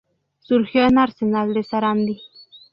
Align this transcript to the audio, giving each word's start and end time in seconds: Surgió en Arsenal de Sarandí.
Surgió 0.39 0.87
en 0.87 0.97
Arsenal 0.97 1.53
de 1.53 1.61
Sarandí. 1.63 2.21